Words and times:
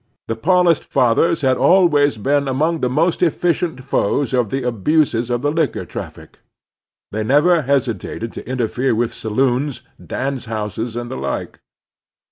The 0.27 0.35
Patdist 0.35 0.91
Pathers 0.91 1.41
had 1.41 1.57
always 1.57 2.17
been 2.17 2.47
among 2.47 2.79
the 2.79 2.89
most 2.89 3.21
94 3.21 3.29
The 3.29 3.33
Strenuous 3.33 3.41
Life 3.43 3.45
efficient 3.45 3.83
foes 3.83 4.33
of 4.33 4.49
the 4.49 4.61
abiises 4.63 5.29
of 5.29 5.41
the 5.43 5.51
liquor 5.51 5.85
traflSc. 5.85 6.29
They 7.11 7.23
never 7.23 7.61
hesitated 7.61 8.31
to 8.33 8.49
interfere 8.49 8.95
with 8.95 9.13
saloons, 9.13 9.81
dance 10.03 10.45
houses, 10.45 10.95
and 10.95 11.11
the 11.11 11.17
like. 11.17 11.59